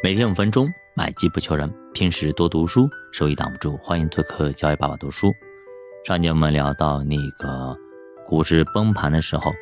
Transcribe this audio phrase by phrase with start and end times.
[0.00, 1.68] 每天五分钟，买机不求人。
[1.92, 3.76] 平时多读书，收益挡不住。
[3.78, 5.34] 欢迎做客教育爸爸读书。
[6.04, 7.76] 上节我们聊到那个
[8.24, 9.52] 股市崩盘的时候，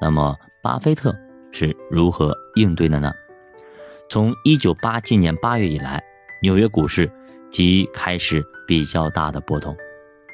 [0.00, 1.14] 那么巴菲特
[1.52, 3.12] 是如何应对的呢？
[4.08, 6.02] 从一九八七年八月以来，
[6.40, 7.10] 纽约股市
[7.50, 9.76] 即开始比较大的波动，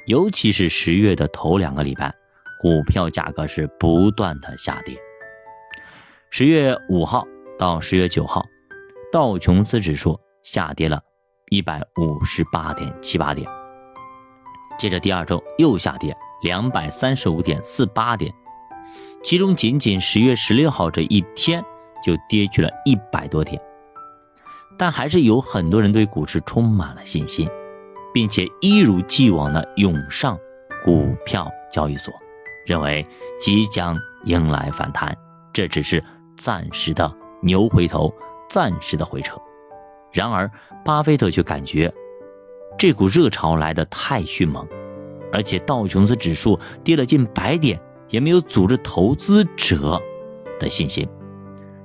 [0.05, 2.15] 尤其是十月的头两个礼拜，
[2.61, 4.97] 股票价格是不断的下跌。
[6.29, 7.27] 十月五号
[7.59, 8.45] 到十月九号。
[9.11, 11.01] 道琼斯指数下跌了，
[11.49, 13.47] 一百五十八点七八点。
[14.77, 18.33] 接着第二周又下跌两百三十五点四八点，
[19.23, 21.63] 其中仅仅十月十六号这一天
[22.03, 23.59] 就跌去了一百多点。
[24.77, 27.49] 但还是有很多人对股市充满了信心，
[28.13, 30.37] 并且一如既往的涌上
[30.83, 32.13] 股票交易所，
[32.65, 33.07] 认为
[33.39, 35.17] 即将迎来反弹，
[35.53, 36.03] 这只是
[36.37, 38.13] 暂时的牛回头。
[38.49, 39.37] 暂时的回撤，
[40.11, 40.49] 然而
[40.85, 41.93] 巴菲特却感觉
[42.77, 44.67] 这股热潮来得太迅猛，
[45.33, 50.01] 而且道琼斯指数跌了近百点，也没有组织投资者
[50.59, 51.07] 的信心。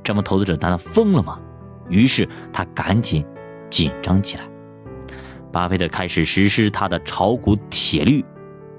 [0.04, 1.40] 这么投资者难道疯了吗？
[1.88, 3.24] 于是他赶紧
[3.68, 4.44] 紧张起来。
[5.52, 8.24] 巴菲特开始实施他的炒股铁律：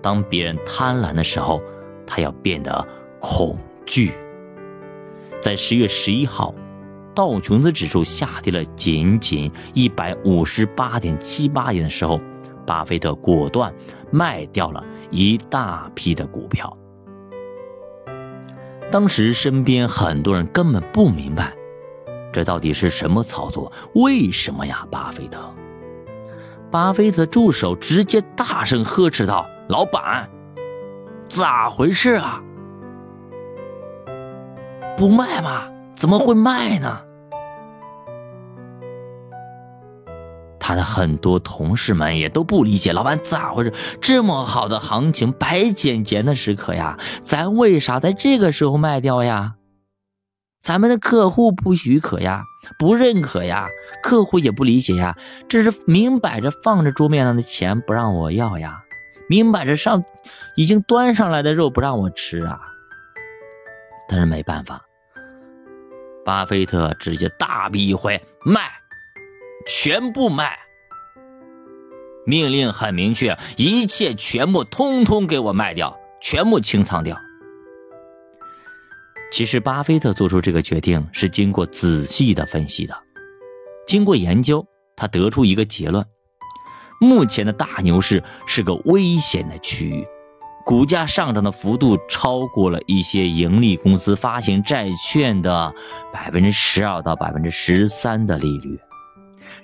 [0.02, 1.62] 当别人贪婪的时候，
[2.08, 2.88] 他要变得
[3.20, 4.12] 恐惧。
[5.42, 6.56] 在十月十一号。
[7.16, 12.20] 道琼斯指数下跌了仅仅一百五十八点七八点的时候，
[12.66, 13.74] 巴菲特果断
[14.12, 16.76] 卖掉了一大批的股票。
[18.92, 21.54] 当时身边很多人根本不明白，
[22.32, 23.72] 这到底是什么操作？
[23.96, 25.40] 为什么呀，巴菲特？
[26.70, 30.30] 巴菲特助手直接大声呵斥道：“老板，
[31.28, 32.42] 咋回事啊？
[34.96, 37.00] 不卖吗？”怎么会卖呢？
[40.60, 43.74] 他的很多同事们也都不理解，老板咋回事？
[44.00, 49.56] 这么好的行情，白捡钱的时刻呀，咱为啥在这个时候卖掉呀？
[50.62, 52.44] 咱们的客户不许可呀，
[52.80, 53.68] 不认可呀，
[54.02, 55.18] 客户也不理解呀，
[55.50, 58.82] 这是明摆着放着桌面上的钱不让我要呀，
[59.28, 60.02] 明摆着上
[60.56, 62.62] 已经端上来的肉不让我吃啊。
[64.08, 64.82] 但是没办法。
[66.26, 68.72] 巴菲特直接大笔一挥，卖，
[69.68, 70.58] 全部卖。
[72.26, 77.20] 命令很明确，一切全部通通给我卖掉，全部清仓掉。
[79.32, 82.96] 其实，巴菲特做出这个决定是经过仔细的分析的，
[83.86, 86.06] 经过研究，他得出一个结论：
[87.02, 90.08] 目前的大牛市是个危险的区域。
[90.66, 95.74] 股价上涨的幅度超过了一些盈利公司发行债券的
[96.12, 98.80] 百分之十二到百分之十三的利率，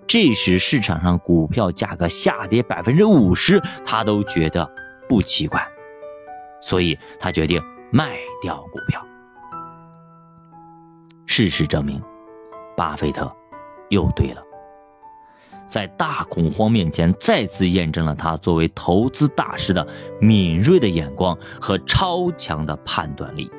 [0.05, 4.69] 这时市场上股票价格下跌百分之五十，他都觉得
[5.07, 5.65] 不奇怪，
[6.61, 7.61] 所以他决定
[7.91, 9.01] 卖掉股票。
[11.25, 12.01] 事实证明，
[12.75, 13.31] 巴菲特
[13.89, 14.41] 又对了。
[15.69, 19.87] 在大恐慌面前，再次验证了他作为投资大师的
[20.19, 23.49] 敏锐的眼光和超强的判断力。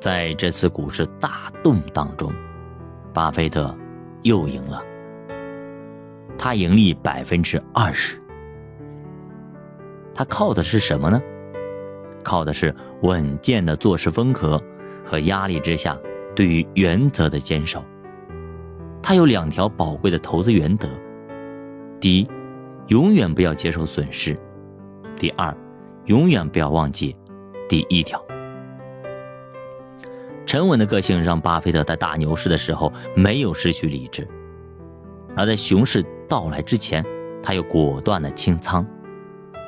[0.00, 2.32] 在这次股市大动荡中，
[3.12, 3.74] 巴菲特
[4.22, 4.82] 又赢了，
[6.38, 8.16] 他盈利百分之二十。
[10.14, 11.20] 他靠的是什么呢？
[12.22, 14.62] 靠的是稳健的做事风格
[15.04, 15.98] 和压力之下
[16.34, 17.84] 对于原则的坚守。
[19.08, 20.88] 他有两条宝贵的投资原则：
[22.00, 22.28] 第一，
[22.88, 24.34] 永远不要接受损失；
[25.16, 25.56] 第二，
[26.06, 27.14] 永远不要忘记
[27.68, 28.20] 第一条。
[30.44, 34.26] 沉稳的个性让巴菲特在大牛市的时候没有失去理智，
[35.36, 37.06] 而在熊市到来之前，
[37.40, 38.84] 他又果断的清仓，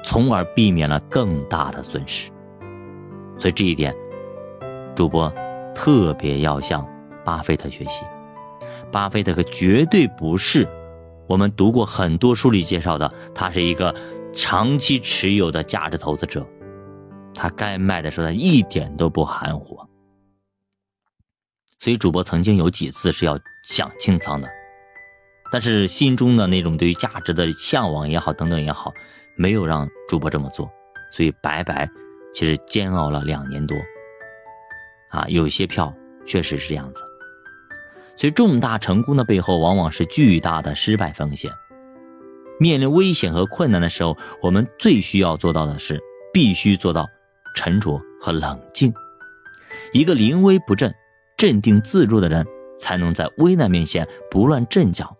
[0.02, 2.28] 从而避免了更大的损失。
[3.38, 3.94] 所以这一点，
[4.96, 5.32] 主播
[5.76, 6.84] 特别要向
[7.24, 8.04] 巴菲特学习。
[8.90, 10.66] 巴菲特可绝对不是
[11.26, 13.94] 我们读过很多书里介绍的，他是一个
[14.32, 16.46] 长期持有的价值投资者。
[17.34, 19.78] 他该卖的时候，他一点都不含糊。
[21.78, 24.48] 所以主播曾经有几次是要想清仓的，
[25.52, 28.92] 但是心中的那种对于价值的向往也好，等等也好，
[29.36, 30.68] 没有让主播这么做，
[31.12, 31.88] 所以白白
[32.34, 33.76] 其实煎熬了两年多。
[35.10, 35.94] 啊，有些票
[36.26, 37.02] 确实是这样子。
[38.18, 41.52] 所以，重大成功的背后，往往是巨大的失败风险。
[42.58, 46.00] 面临危险和困难的时候，我们最需要做到的是，
[46.34, 47.06] 必须做到
[47.54, 48.92] 沉着和冷静。
[49.92, 50.92] 一个临危不振、
[51.36, 52.44] 镇定自若的人，
[52.76, 55.16] 才能在危难面前不乱阵脚，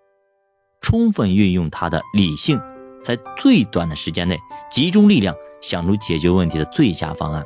[0.80, 2.60] 充分运用他的理性，
[3.00, 4.36] 在最短的时间内
[4.72, 7.44] 集中力量想出解决问题的最佳方案。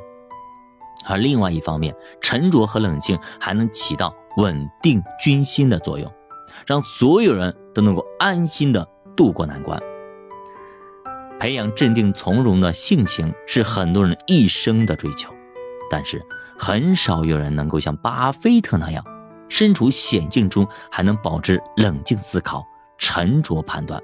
[1.05, 6.11] 而另外一方面，沉着和冷静还能起到稳定军心的作用，
[6.65, 9.81] 让所有人都能够安心的度过难关。
[11.39, 15.33] 培养镇定从容的性情是很多人一生的追求，
[15.89, 16.21] 但是
[16.57, 19.03] 很少有人能够像巴菲特那样，
[19.49, 22.65] 身处险境中还能保持冷静思考、
[22.97, 24.01] 沉着判断。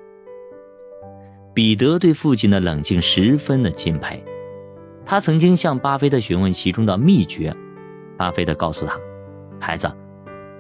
[1.54, 4.24] 彼得对父亲的冷静十分的钦佩。
[5.06, 7.56] 他曾经向巴菲特询问其中的秘诀，
[8.18, 9.00] 巴菲特告诉他
[9.60, 9.90] ：“孩子，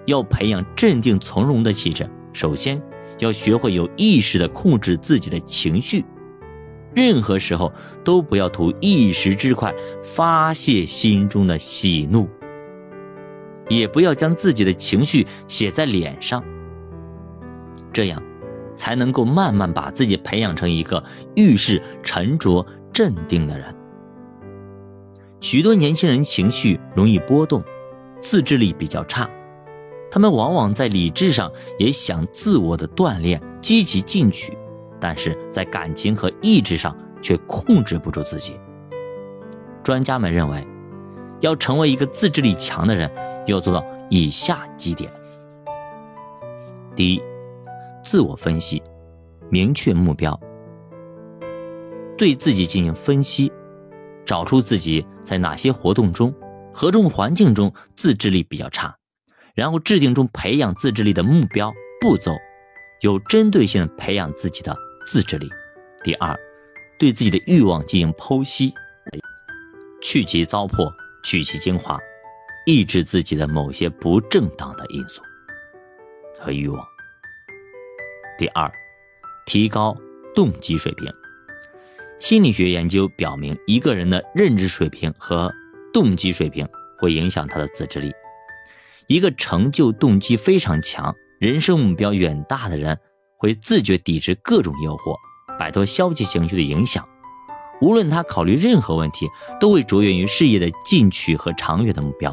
[0.10, 2.82] 要培养镇定从容的气质，首先
[3.20, 6.04] 要学会有意识的控制自己的情绪，
[6.94, 7.72] 任何时候
[8.04, 9.74] 都不要图一时之快
[10.04, 12.28] 发泄心中的喜怒，
[13.70, 16.44] 也不要将自己的情绪写在脸上，
[17.94, 18.22] 这样
[18.76, 21.04] 才能够慢慢把自己培养成一个
[21.36, 23.76] 遇事沉着镇定的人。”
[25.40, 27.64] 许多年轻人情绪容易波动，
[28.20, 29.30] 自制力比较差，
[30.12, 34.58] 他们往往在理智上也想自我的锻炼，积极进取，
[35.00, 38.60] 但是在感情和意志上却控制不住自己。
[39.84, 40.66] 专家们认为，
[41.42, 43.10] 要成为一个自制力强的人，
[43.48, 45.12] 要做到以下几点：
[46.96, 47.22] 第一，
[48.04, 48.82] 自我分析，
[49.50, 50.40] 明确目标，
[52.18, 53.52] 对自己进行分析。
[54.26, 56.32] 找出自己在哪些活动中、
[56.72, 58.96] 何种环境中自制力比较差，
[59.60, 62.34] 然后制定中培养自制力的目标步骤，
[63.02, 64.74] 有针对性培养自己的
[65.06, 65.50] 自制力。
[66.02, 66.34] 第二，
[66.98, 68.74] 对自己的欲望进行剖析，
[70.02, 70.90] 去其糟粕，
[71.26, 72.00] 取其精华，
[72.66, 75.22] 抑制自己的某些不正当的因素
[76.40, 76.82] 和欲望。
[78.38, 78.72] 第二，
[79.46, 79.94] 提高
[80.34, 81.14] 动机水平。
[82.18, 85.54] 心理学研究表明，一个人的认知水平和
[85.94, 86.66] 动机水平
[86.98, 88.10] 会影响他的自制力。
[89.10, 92.96] 一个成就动机非常强、人生目标远大的人，
[93.36, 95.16] 会自觉抵制各种诱惑，
[95.58, 97.04] 摆脱消极情绪的影响。
[97.82, 99.28] 无论他考虑任何问题，
[99.60, 102.32] 都会着眼于事业的进取和长远的目标，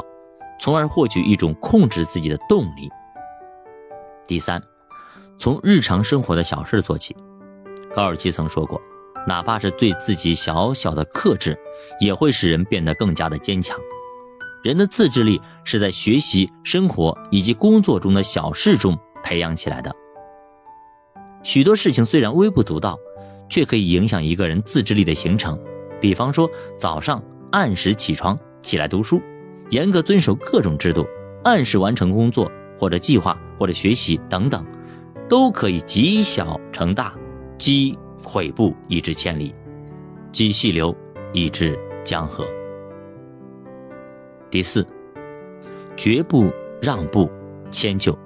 [0.60, 2.90] 从而获取一种控制自己的动力。
[4.26, 4.62] 第三，
[5.38, 7.16] 从日常生活的小事做起。
[7.94, 8.78] 高尔基曾说过。
[9.26, 11.58] 哪怕是对自己小小的克制，
[11.98, 13.76] 也会使人变得更加的坚强。
[14.66, 19.94] 人的自制力是在学习、生活以及工作中的小事中培养起来的。
[21.44, 22.98] 许多事情虽然微不足道，
[23.48, 25.56] 却可以影响一个人自制力的形成。
[26.00, 27.22] 比方说，早上
[27.52, 29.22] 按时起床起来读书，
[29.70, 31.06] 严格遵守各种制度，
[31.44, 34.66] 按时完成工作或者计划或者学习等等，
[35.28, 37.14] 都可以积小成大，
[37.56, 37.96] 积。
[38.26, 39.54] 跬步以至千里，
[40.32, 40.92] 积细流
[41.32, 42.44] 以至江河。
[44.56, 44.86] 第四，
[45.98, 46.50] 绝不
[46.80, 47.28] 让步
[47.70, 48.18] 迁就，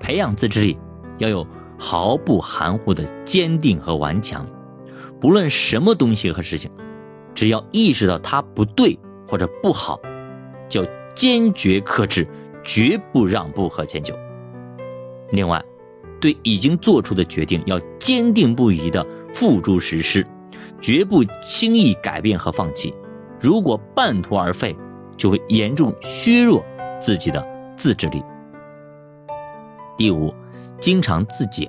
[0.00, 0.78] 培养自制力
[1.18, 1.46] 要有
[1.78, 4.46] 毫不含糊的坚定和顽强。
[5.20, 6.70] 不论什么东西和事情，
[7.34, 8.98] 只要意识到它不对
[9.28, 10.00] 或者不好，
[10.66, 10.82] 就
[11.14, 12.26] 坚决克制，
[12.62, 14.14] 绝不让步和迁就。
[15.30, 15.62] 另外，
[16.22, 20.26] 对已经做出的决定要坚定不移地付诸实施，
[20.80, 22.94] 绝不轻易改变和放弃。
[23.38, 24.74] 如果半途而废，
[25.16, 26.64] 就会严重削弱
[27.00, 28.22] 自己的自制力。
[29.96, 30.34] 第五，
[30.80, 31.68] 经常自警，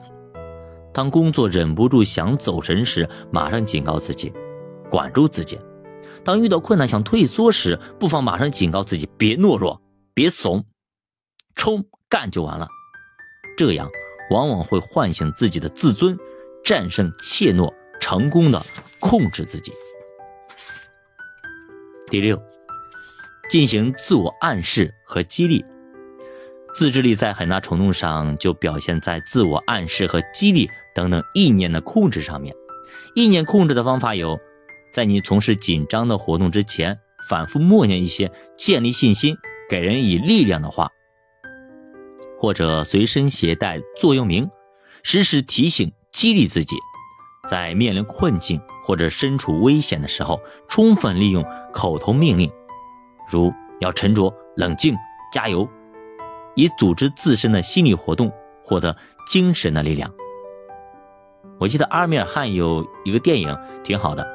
[0.92, 4.34] 当工作忍不住想走神时，马上警告自己，
[4.90, 5.58] 管住自己；
[6.24, 9.82] 当遇到困难想退缩时，不妨马上警告自己，别懦弱，
[10.14, 10.66] 别怂，
[11.56, 12.68] 冲干就完了。
[13.58, 13.90] 这样。
[14.32, 16.18] 往往会唤醒自己的自尊，
[16.64, 18.60] 战胜怯懦，成功的
[19.00, 19.72] 控制自己。
[22.08, 22.42] 第六，
[23.50, 25.64] 进行自我暗示和激励。
[26.74, 32.54] 自制力在很大程度上就表现在自我暗示和激励等等意念的控制上面。
[33.16, 34.38] 意念控制的方法有：
[34.94, 37.00] 在你从事紧张的活动之前，
[37.30, 39.38] 反复默念一些建立信心、
[39.70, 40.90] 给人以力量的话。
[42.38, 44.50] 或者随身携带座右铭，
[45.02, 46.76] 时时提醒激励自己，
[47.48, 52.52] 在面临困境或者身处危险的时候，充分利用口头命令，
[53.28, 54.96] 如要沉着冷静、
[55.32, 55.68] 加油，
[56.56, 58.32] 以组织自身的心理活动，
[58.64, 58.96] 获得
[59.28, 60.12] 精神的力量。
[61.60, 64.26] 我记得阿米尔汗有一个电影挺好的，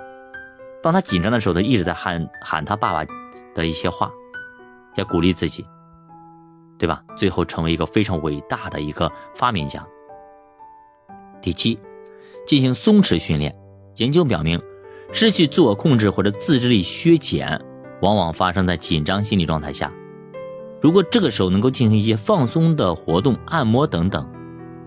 [0.83, 3.05] 当他紧张的时候，他一直在喊喊他爸爸
[3.55, 4.11] 的一些话，
[4.97, 5.65] 要鼓励自己。
[6.79, 7.05] 对吧？
[7.15, 9.87] 最后成为一个非常伟大的一个发明家。
[11.43, 11.79] 第七，
[12.47, 13.55] 进行松弛训练。
[13.97, 14.59] 研究表明，
[15.13, 17.63] 失去自我控制或者自制力削减，
[18.01, 19.93] 往往发生在紧张心理状态下。
[20.81, 24.27] 如果这个时候能够进行一些放松的活动，按摩等等，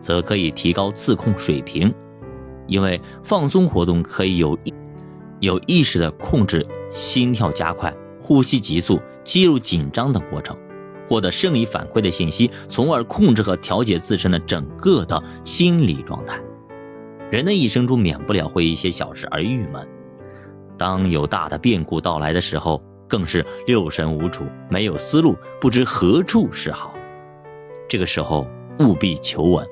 [0.01, 1.93] 则可以提高自控水平。
[2.65, 4.57] 因为放松活动可以有
[5.39, 10.57] 有意识的控制心跳加快、呼吸急速、肌肉紧张等过程。
[11.05, 16.41] 获得生理反馈的信息，从而控制和调节自身的整个的心理状态。
[17.29, 19.85] 人的一生中免不了会一些小事而郁闷，
[20.77, 22.81] 当有大的变故到来的时候，
[23.13, 26.95] 更是六神无主，没有思路，不知何处是好。
[27.87, 28.47] 这个时候
[28.79, 29.63] 务必求稳，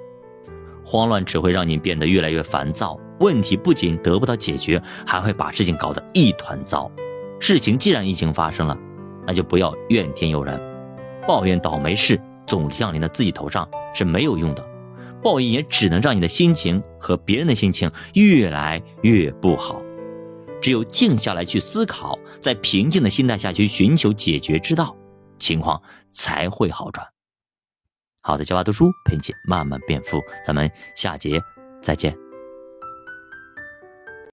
[0.85, 6.91] 慌乱只会让你变得越来越烦躁，问题不仅得不到解决，还会把事情搞得一团糟。
[7.39, 8.77] 事情既然已经发生了，
[9.25, 10.61] 那就不要怨天尤人。
[11.27, 14.63] 抱怨倒霉事总降临到自己头上是没有用的，
[15.23, 19.81] 抱怨也只能让你的心情和别人的心情越来越不好。
[20.61, 24.95] 只有静下来去思考，在平静的心态下去寻求解决之道，
[25.39, 27.05] 情况才会好转。
[28.21, 31.41] 好的，教娃读书陪你慢慢变富，咱们下节
[31.81, 32.30] 再见。